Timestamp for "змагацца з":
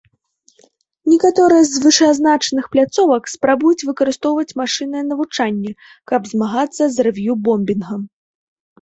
6.35-7.11